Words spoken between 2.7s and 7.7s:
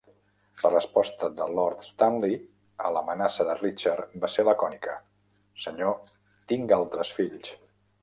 a l'amenaça de Richard va ser lacònica: "Senyor, tinc altres fills".